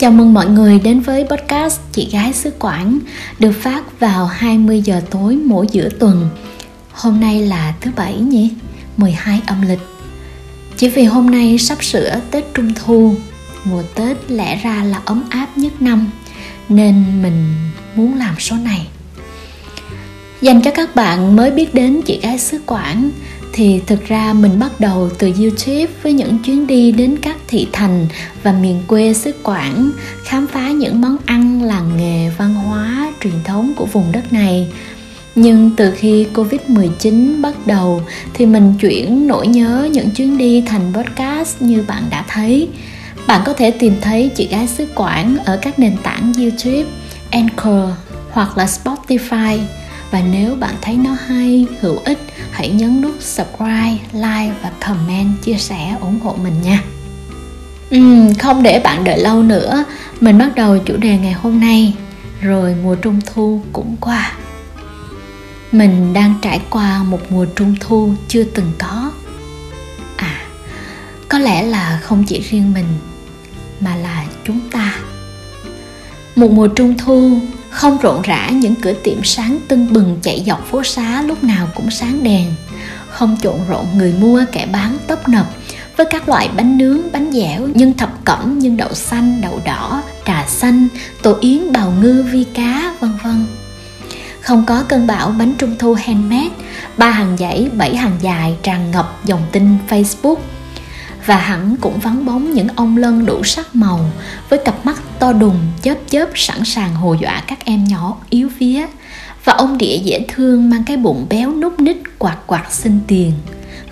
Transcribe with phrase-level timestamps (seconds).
[0.00, 2.98] Chào mừng mọi người đến với podcast Chị gái xứ Quảng
[3.38, 6.28] được phát vào 20 giờ tối mỗi giữa tuần.
[6.92, 8.50] Hôm nay là thứ bảy nhỉ?
[8.96, 9.78] 12 âm lịch.
[10.76, 13.14] Chỉ vì hôm nay sắp sửa Tết Trung thu,
[13.64, 16.10] mùa Tết lẽ ra là ấm áp nhất năm
[16.68, 17.54] nên mình
[17.94, 18.86] muốn làm số này.
[20.40, 23.10] Dành cho các bạn mới biết đến chị gái xứ Quảng
[23.60, 27.68] thì thực ra mình bắt đầu từ YouTube với những chuyến đi đến các thị
[27.72, 28.06] thành
[28.42, 29.90] và miền quê xứ Quảng,
[30.24, 34.68] khám phá những món ăn, làng nghề, văn hóa, truyền thống của vùng đất này.
[35.34, 38.02] Nhưng từ khi Covid-19 bắt đầu
[38.34, 42.68] thì mình chuyển nỗi nhớ những chuyến đi thành podcast như bạn đã thấy.
[43.26, 46.90] Bạn có thể tìm thấy chị gái xứ Quảng ở các nền tảng YouTube,
[47.30, 47.90] Anchor
[48.30, 49.58] hoặc là Spotify
[50.10, 52.18] và nếu bạn thấy nó hay hữu ích
[52.50, 56.82] hãy nhấn nút subscribe like và comment chia sẻ ủng hộ mình nha.
[57.96, 59.84] Uhm, không để bạn đợi lâu nữa
[60.20, 61.94] mình bắt đầu chủ đề ngày hôm nay.
[62.40, 64.32] Rồi mùa trung thu cũng qua.
[65.72, 69.12] Mình đang trải qua một mùa trung thu chưa từng có.
[70.16, 70.40] À
[71.28, 72.86] có lẽ là không chỉ riêng mình
[73.80, 74.94] mà là chúng ta.
[76.36, 80.66] Một mùa trung thu không rộn rã những cửa tiệm sáng tưng bừng chạy dọc
[80.66, 82.46] phố xá lúc nào cũng sáng đèn.
[83.08, 85.46] Không trộn rộn người mua kẻ bán tấp nập.
[85.96, 90.02] Với các loại bánh nướng, bánh dẻo, nhân thập cẩm, nhân đậu xanh, đậu đỏ,
[90.26, 90.88] trà xanh,
[91.22, 93.46] tổ yến, bào ngư, vi cá, vân vân.
[94.40, 96.50] Không có cơn bão bánh trung thu handmade,
[96.96, 100.36] ba hàng dãy, bảy hàng dài tràn ngập dòng tin Facebook–
[101.30, 104.10] và hẳn cũng vắng bóng những ông lân đủ sắc màu,
[104.48, 108.48] với cặp mắt to đùng, chớp chớp sẵn sàng hồ dọa các em nhỏ yếu
[108.58, 108.86] vía.
[109.44, 113.32] Và ông địa dễ thương mang cái bụng béo nút nít quạt quạt xin tiền.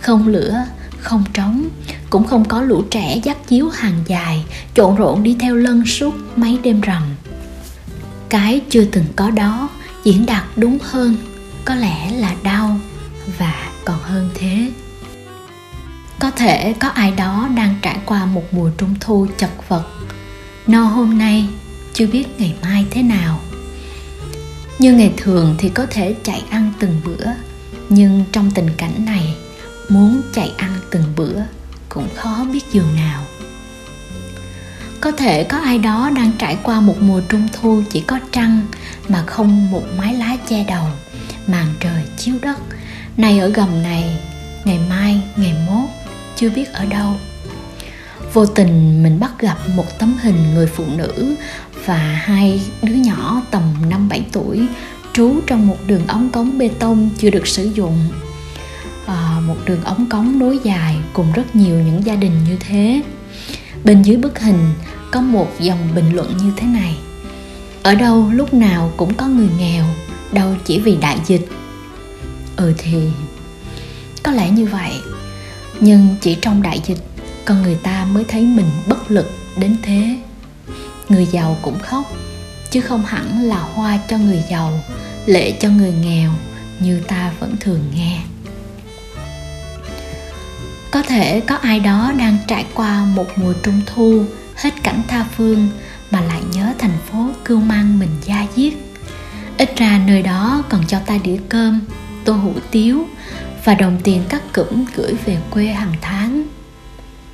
[0.00, 0.64] Không lửa,
[0.98, 1.68] không trống,
[2.10, 6.14] cũng không có lũ trẻ dắt chiếu hàng dài, trộn rộn đi theo lân suốt
[6.36, 7.02] mấy đêm rằm.
[8.28, 9.68] Cái chưa từng có đó
[10.04, 11.16] diễn đạt đúng hơn,
[11.64, 12.76] có lẽ là đau
[13.38, 14.70] và còn hơn thế
[16.18, 19.84] có thể có ai đó đang trải qua một mùa trung thu chật vật.
[20.66, 21.48] No, hôm nay
[21.92, 23.40] chưa biết ngày mai thế nào.
[24.78, 27.26] Như ngày thường thì có thể chạy ăn từng bữa,
[27.88, 29.36] nhưng trong tình cảnh này,
[29.88, 31.40] muốn chạy ăn từng bữa
[31.88, 33.22] cũng khó biết giường nào.
[35.00, 38.60] Có thể có ai đó đang trải qua một mùa trung thu chỉ có trăng
[39.08, 40.86] mà không một mái lá che đầu,
[41.46, 42.58] màn trời chiếu đất.
[43.16, 44.16] Này ở gầm này,
[44.64, 45.88] ngày mai, ngày mốt
[46.36, 47.14] chưa biết ở đâu.
[48.32, 51.36] Vô tình mình bắt gặp một tấm hình người phụ nữ
[51.84, 54.66] và hai đứa nhỏ tầm 5-7 tuổi
[55.12, 57.98] trú trong một đường ống cống bê tông chưa được sử dụng.
[59.06, 63.02] À, một đường ống cống nối dài cùng rất nhiều những gia đình như thế.
[63.84, 64.74] Bên dưới bức hình
[65.10, 66.96] có một dòng bình luận như thế này.
[67.82, 69.84] Ở đâu lúc nào cũng có người nghèo
[70.32, 71.48] đâu chỉ vì đại dịch.
[72.56, 72.98] Ừ thì
[74.22, 74.92] có lẽ như vậy
[75.80, 76.98] nhưng chỉ trong đại dịch,
[77.44, 80.18] con người ta mới thấy mình bất lực đến thế.
[81.08, 82.12] Người giàu cũng khóc,
[82.70, 84.80] chứ không hẳn là hoa cho người giàu,
[85.26, 86.30] lệ cho người nghèo
[86.80, 88.20] như ta vẫn thường nghe.
[90.90, 94.24] Có thể có ai đó đang trải qua một mùa trung thu
[94.56, 95.68] hết cảnh tha phương
[96.10, 98.72] mà lại nhớ thành phố cưu mang mình da diết.
[99.58, 101.80] Ít ra nơi đó còn cho ta đĩa cơm,
[102.24, 103.06] tô hủ tiếu
[103.66, 106.42] và đồng tiền cắt cụm gửi về quê hàng tháng.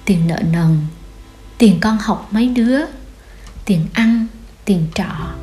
[0.05, 0.79] Tiền nợ nần,
[1.59, 2.81] tiền con học mấy đứa,
[3.65, 4.27] tiền ăn,
[4.65, 5.35] tiền trọ.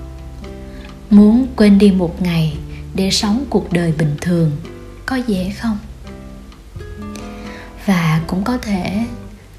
[1.09, 2.57] Muốn quên đi một ngày
[2.93, 4.51] để sống cuộc đời bình thường,
[5.05, 5.77] có dễ không?
[7.85, 9.05] Và cũng có thể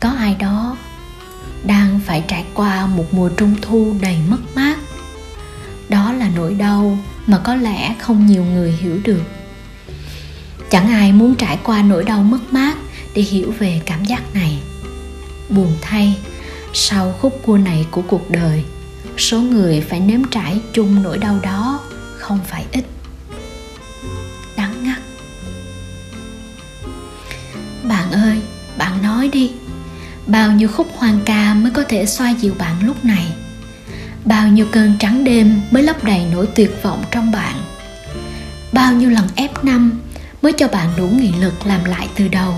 [0.00, 0.76] có ai đó
[1.64, 4.78] đang phải trải qua một mùa trung thu đầy mất mát.
[5.88, 9.22] Đó là nỗi đau mà có lẽ không nhiều người hiểu được
[10.70, 12.76] chẳng ai muốn trải qua nỗi đau mất mát
[13.14, 14.58] để hiểu về cảm giác này.
[15.48, 16.18] Buồn thay,
[16.72, 18.64] sau khúc cua này của cuộc đời,
[19.18, 21.80] số người phải nếm trải chung nỗi đau đó
[22.18, 22.84] không phải ít.
[24.56, 24.98] Đắng ngắt.
[27.84, 28.40] Bạn ơi,
[28.78, 29.50] bạn nói đi,
[30.26, 33.26] bao nhiêu khúc hoang ca mới có thể xoa dịu bạn lúc này?
[34.24, 37.54] Bao nhiêu cơn trắng đêm mới lấp đầy nỗi tuyệt vọng trong bạn?
[38.72, 40.00] Bao nhiêu lần ép năm
[40.42, 42.54] mới cho bạn đủ nghị lực làm lại từ đầu.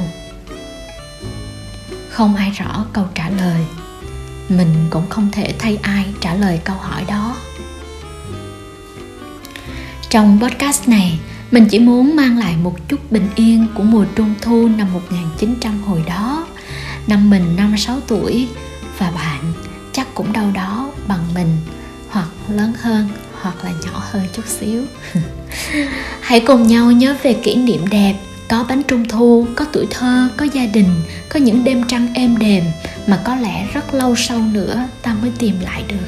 [2.10, 3.64] Không ai rõ câu trả lời.
[4.48, 7.36] Mình cũng không thể thay ai trả lời câu hỏi đó.
[10.08, 11.18] Trong podcast này,
[11.50, 15.82] mình chỉ muốn mang lại một chút bình yên của mùa trung thu năm 1900
[15.82, 16.46] hồi đó.
[17.06, 18.48] Năm mình năm sáu tuổi,
[18.98, 19.52] Và bạn
[19.92, 21.56] chắc cũng đâu đó bằng mình,
[22.10, 23.08] hoặc lớn hơn,
[23.40, 24.82] hoặc là nhỏ hơn chút xíu.
[26.20, 28.14] hãy cùng nhau nhớ về kỷ niệm đẹp
[28.48, 30.88] có bánh trung thu có tuổi thơ có gia đình
[31.28, 32.64] có những đêm trăng êm đềm
[33.06, 36.06] mà có lẽ rất lâu sau nữa ta mới tìm lại được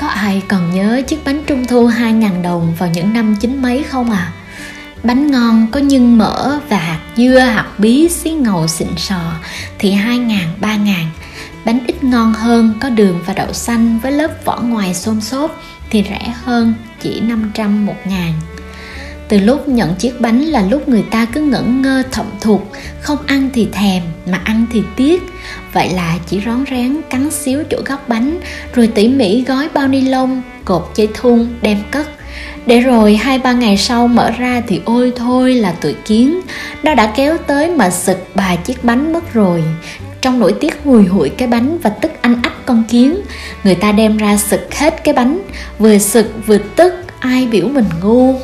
[0.00, 3.82] có ai còn nhớ chiếc bánh trung thu 2.000 đồng vào những năm chín mấy
[3.82, 4.32] không à?
[5.02, 9.32] Bánh ngon có nhân mỡ và hạt dưa, hạt bí, xí ngầu xịn sò
[9.78, 10.94] thì 2.000, 3.000
[11.64, 15.62] Bánh ít ngon hơn, có đường và đậu xanh với lớp vỏ ngoài xôm xốp
[15.90, 18.32] thì rẻ hơn, chỉ 500 một ngàn.
[19.28, 23.18] Từ lúc nhận chiếc bánh là lúc người ta cứ ngẩn ngơ thậm thục không
[23.26, 25.22] ăn thì thèm, mà ăn thì tiếc.
[25.72, 28.40] Vậy là chỉ rón rén cắn xíu chỗ góc bánh,
[28.74, 32.10] rồi tỉ mỉ gói bao ni lông, cột dây thun, đem cất.
[32.66, 36.40] Để rồi hai ba ngày sau mở ra thì ôi thôi là tuổi kiến,
[36.82, 39.62] nó đã kéo tới mà sực bà chiếc bánh mất rồi
[40.20, 43.16] trong nỗi tiếc hùi hụi cái bánh và tức anh ách con kiến.
[43.64, 45.40] Người ta đem ra sực hết cái bánh,
[45.78, 48.34] vừa sực vừa tức, ai biểu mình ngu?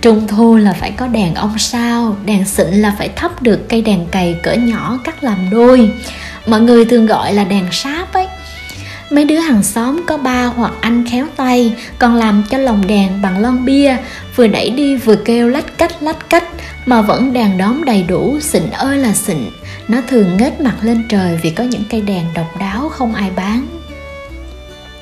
[0.00, 3.82] Trung thu là phải có đèn ông sao, đèn xịn là phải thắp được cây
[3.82, 5.90] đèn cày cỡ nhỏ cắt làm đôi.
[6.46, 8.26] Mọi người thường gọi là đèn sáp ấy.
[9.10, 13.22] Mấy đứa hàng xóm có ba hoặc anh khéo tay, còn làm cho lồng đèn
[13.22, 13.96] bằng lon bia,
[14.36, 16.44] vừa đẩy đi vừa kêu lách cách lách cách,
[16.86, 19.36] mà vẫn đèn đóm đầy đủ, xịn ơi là xịn
[19.88, 23.30] nó thường ngết mặt lên trời vì có những cây đèn độc đáo không ai
[23.36, 23.66] bán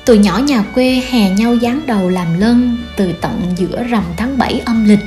[0.05, 4.37] Tụi nhỏ nhà quê hè nhau dán đầu làm lân từ tận giữa rằm tháng
[4.37, 4.99] 7 âm lịch.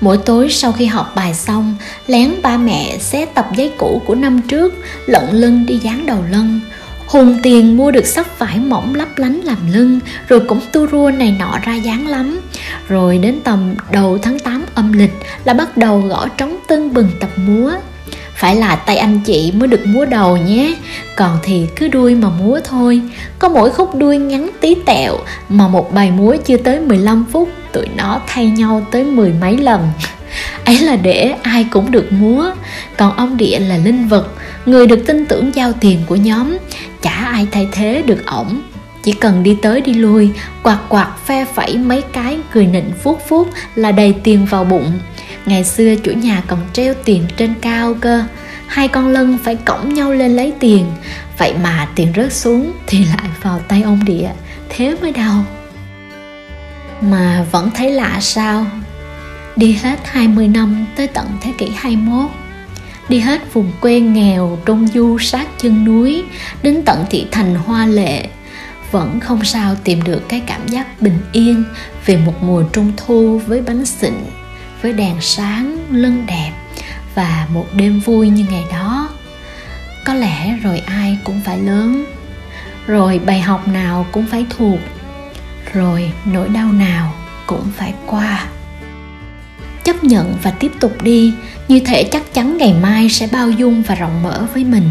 [0.00, 1.76] Mỗi tối sau khi học bài xong,
[2.06, 4.74] lén ba mẹ xé tập giấy cũ của năm trước,
[5.06, 6.60] lận lưng đi dán đầu lân.
[7.06, 11.10] Hùng tiền mua được sắp vải mỏng lấp lánh làm lưng, rồi cũng tu rua
[11.10, 12.40] này nọ ra dán lắm.
[12.88, 15.14] Rồi đến tầm đầu tháng 8 âm lịch
[15.44, 17.72] là bắt đầu gõ trống tưng bừng tập múa
[18.44, 20.74] phải là tay anh chị mới được múa đầu nhé.
[21.16, 23.00] Còn thì cứ đuôi mà múa thôi.
[23.38, 25.18] Có mỗi khúc đuôi ngắn tí tẹo
[25.48, 29.58] mà một bài múa chưa tới 15 phút, tụi nó thay nhau tới mười mấy
[29.58, 29.88] lần.
[30.64, 32.50] Ấy là để ai cũng được múa.
[32.96, 34.28] Còn ông địa là linh vật,
[34.66, 36.56] người được tin tưởng giao tiền của nhóm.
[37.02, 38.60] Chả ai thay thế được ổng.
[39.02, 40.30] Chỉ cần đi tới đi lui,
[40.62, 44.92] quạt quạt phe phẩy mấy cái, cười nịnh phút phút là đầy tiền vào bụng
[45.46, 48.24] ngày xưa chủ nhà còn treo tiền trên cao cơ.
[48.66, 50.86] Hai con lân phải cõng nhau lên lấy tiền.
[51.38, 54.30] Vậy mà tiền rớt xuống thì lại vào tay ông địa.
[54.68, 55.44] Thế mới đau.
[57.00, 58.66] Mà vẫn thấy lạ sao?
[59.56, 62.30] Đi hết 20 năm tới tận thế kỷ 21
[63.08, 66.24] đi hết vùng quê nghèo trung du, sát chân núi,
[66.62, 68.28] đến tận thị thành hoa lệ.
[68.90, 71.64] Vẫn không sao tìm được cái cảm giác bình yên
[72.06, 74.14] về một mùa trung thu với bánh xịn
[74.84, 76.52] với đèn sáng lưng đẹp
[77.14, 79.08] và một đêm vui như ngày đó.
[80.04, 82.04] Có lẽ rồi ai cũng phải lớn,
[82.86, 84.78] rồi bài học nào cũng phải thuộc,
[85.72, 87.14] rồi nỗi đau nào
[87.46, 88.46] cũng phải qua.
[89.84, 91.34] Chấp nhận và tiếp tục đi,
[91.68, 94.90] như thể chắc chắn ngày mai sẽ bao dung và rộng mở với mình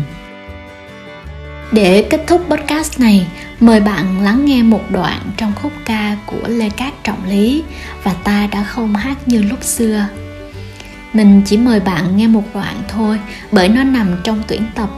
[1.74, 3.28] để kết thúc podcast này,
[3.60, 7.64] mời bạn lắng nghe một đoạn trong khúc ca của lê cát trọng lý
[8.04, 10.08] và ta đã không hát như lúc xưa.
[11.14, 13.20] Mình chỉ mời bạn nghe một đoạn thôi,
[13.52, 14.90] bởi nó nằm trong tuyển tập.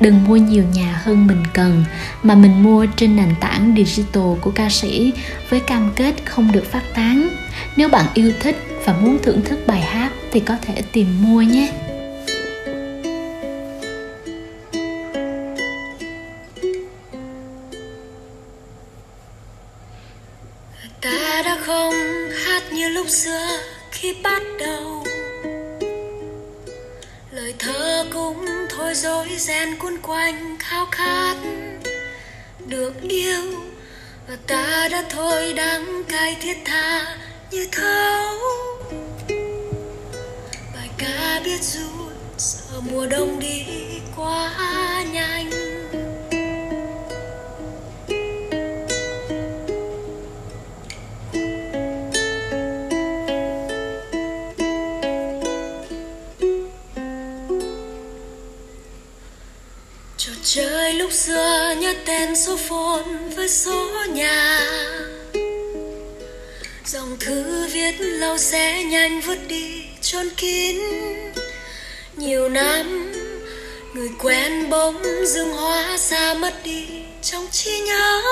[0.00, 1.84] Đừng mua nhiều nhà hơn mình cần,
[2.22, 5.12] mà mình mua trên nền tảng digital của ca sĩ
[5.50, 7.28] với cam kết không được phát tán.
[7.76, 11.42] Nếu bạn yêu thích và muốn thưởng thức bài hát thì có thể tìm mua
[11.42, 11.72] nhé.
[21.00, 21.94] Ta đã không
[22.30, 23.58] hát như lúc xưa
[23.90, 25.04] khi bắt đầu.
[27.30, 31.36] Lời thơ cũng thôi dối ren cuốn quanh khao khát
[32.66, 33.42] được yêu.
[34.28, 37.16] Và ta đã thôi đắng cay thiết tha
[37.50, 38.38] như thấu.
[40.74, 43.64] Bài ca biết rút sợ mùa đông đi
[44.16, 44.52] quá
[45.12, 45.71] nhanh.
[60.44, 63.04] Trời lúc xưa nhớ tên số phone
[63.36, 64.66] với số nhà.
[66.86, 70.76] Dòng thư viết lâu sẽ nhanh vứt đi trôn kín.
[72.16, 73.12] Nhiều năm,
[73.94, 76.86] người quen bỗng dưng hóa xa mất đi
[77.22, 78.22] trong trí nhớ.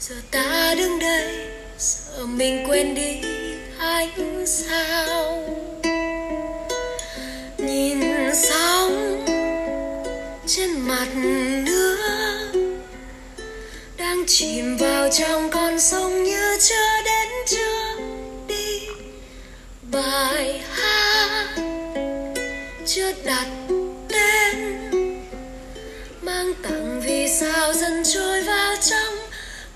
[0.00, 3.28] Giờ ta đứng đây, sợ mình quên đi
[3.78, 5.44] anh sao
[10.86, 11.08] mặt
[11.64, 12.52] nước
[13.96, 17.96] đang chìm vào trong con sông như chưa đến chưa
[18.48, 18.80] đi
[19.92, 21.48] bài hát
[22.86, 23.46] chưa đặt
[24.08, 24.76] tên,
[26.22, 29.14] mang tặng vì sao dần trôi vào trong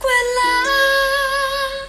[0.01, 1.89] quên lãng.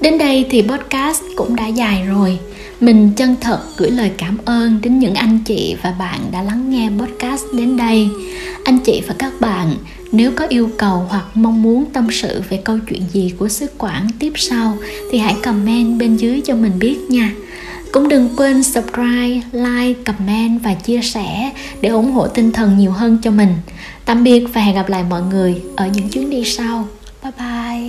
[0.00, 2.38] Đến đây thì podcast cũng đã dài rồi.
[2.80, 6.70] Mình chân thật gửi lời cảm ơn đến những anh chị và bạn đã lắng
[6.70, 8.08] nghe podcast đến đây.
[8.64, 9.74] Anh chị và các bạn,
[10.12, 13.66] nếu có yêu cầu hoặc mong muốn tâm sự về câu chuyện gì của sứ
[13.78, 14.76] quản tiếp sau
[15.10, 17.32] thì hãy comment bên dưới cho mình biết nha.
[17.92, 22.92] Cũng đừng quên subscribe, like, comment và chia sẻ để ủng hộ tinh thần nhiều
[22.92, 23.54] hơn cho mình.
[24.04, 26.88] Tạm biệt và hẹn gặp lại mọi người ở những chuyến đi sau.
[27.22, 27.88] Bye bye.